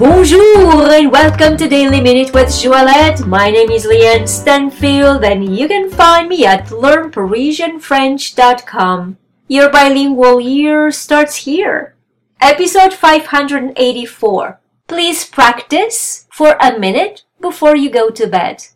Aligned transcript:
Bonjour 0.00 0.88
and 0.88 1.12
welcome 1.12 1.58
to 1.58 1.68
Daily 1.68 2.00
Minute 2.00 2.32
with 2.32 2.48
Joëlette. 2.48 3.26
My 3.26 3.50
name 3.50 3.70
is 3.70 3.84
Leanne 3.84 4.26
Stanfield 4.26 5.22
and 5.22 5.54
you 5.54 5.68
can 5.68 5.90
find 5.90 6.26
me 6.26 6.46
at 6.46 6.68
learnparisianfrench.com. 6.68 9.18
Your 9.46 9.68
bilingual 9.68 10.40
year 10.40 10.90
starts 10.90 11.44
here. 11.44 11.96
Episode 12.40 12.94
584. 12.94 14.60
Please 14.88 15.26
practice 15.26 16.26
for 16.32 16.56
a 16.62 16.78
minute 16.78 17.24
before 17.38 17.76
you 17.76 17.90
go 17.90 18.08
to 18.08 18.26
bed. 18.26 18.68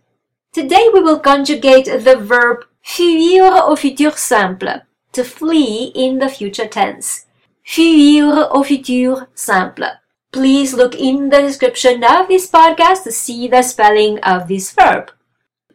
Today 0.53 0.91
we 0.93 1.01
will 1.01 1.21
conjugate 1.21 1.87
the 1.87 2.17
verb 2.17 2.67
fuir 2.83 3.51
au 3.51 3.77
futur 3.77 4.19
simple, 4.19 4.83
to 5.13 5.25
flee 5.25 5.91
in 5.95 6.19
the 6.19 6.29
future 6.29 6.69
tense. 6.69 7.25
Fuir 7.63 8.47
au 8.51 8.63
futur 8.63 9.29
simple. 9.35 9.89
Please 10.35 10.75
look 10.75 10.97
in 10.97 11.29
the 11.29 11.43
description 11.43 12.03
of 12.03 12.27
this 12.27 12.51
podcast 12.51 13.05
to 13.05 13.13
see 13.13 13.47
the 13.47 13.63
spelling 13.63 14.19
of 14.25 14.49
this 14.49 14.73
verb. 14.73 15.13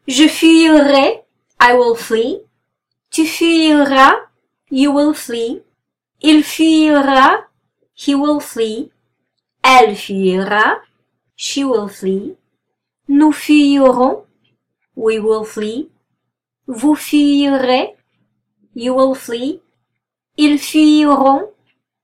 Je 0.06 0.28
fuirai, 0.28 1.22
I 1.62 1.74
will 1.76 1.96
flee. 1.96 2.42
Tu 3.10 3.24
fuiras, 3.24 4.18
you 4.70 4.92
will 4.92 5.14
flee. 5.14 5.62
Il 6.20 6.44
fuira, 6.44 7.46
he 7.94 8.14
will 8.14 8.42
flee. 8.42 8.92
Elle 9.64 9.96
fuira, 9.96 10.82
she 11.38 11.64
will 11.64 11.88
flee. 11.88 12.36
Nous 13.08 13.32
fuirons, 13.32 14.26
we 14.94 15.20
will 15.20 15.46
flee. 15.46 15.90
Vous 16.68 16.98
fuirez, 16.98 17.96
you 18.74 18.94
will 18.94 19.16
flee. 19.16 19.62
Ils 20.36 20.60
fuiront, 20.60 21.48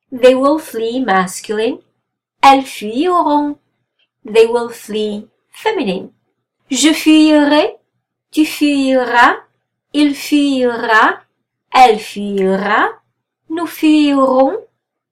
they 0.09 0.33
will 0.33 0.57
flee 0.57 1.01
masculine. 1.01 1.81
Elles 2.47 2.63
fuiront. 2.63 3.57
They 4.23 4.45
will 4.45 4.69
flee 4.69 5.27
feminine. 5.49 6.11
Je 6.69 6.93
fuirai. 6.93 7.77
Tu 8.29 8.45
fuiras. 8.45 9.37
Il 9.93 10.13
fuira. 10.13 11.21
Elle 11.73 11.97
fuira. 11.97 12.89
Nous 13.49 13.65
fuirons. 13.65 14.59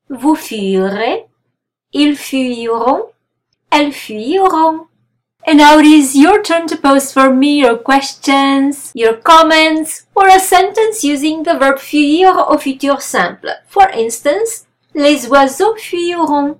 Vous 0.09 0.35
fuirez. 0.35 1.25
Ils 1.91 2.15
fuiront. 2.15 3.05
Elles 3.71 3.93
fuiront. 3.93 4.85
And 5.47 5.57
now 5.57 5.79
it 5.79 5.85
is 5.87 6.15
your 6.15 6.39
turn 6.43 6.67
to 6.67 6.77
post 6.77 7.13
for 7.15 7.33
me 7.33 7.61
your 7.61 7.77
questions, 7.77 8.91
your 8.93 9.15
comments, 9.15 10.05
or 10.15 10.27
a 10.27 10.39
sentence 10.39 11.03
using 11.03 11.41
the 11.41 11.55
verb 11.55 11.79
fuir 11.79 12.45
au 12.47 12.57
futur 12.59 13.01
simple. 13.01 13.49
For 13.67 13.89
instance, 13.89 14.67
les 14.93 15.27
oiseaux 15.27 15.75
fuiront 15.75 16.59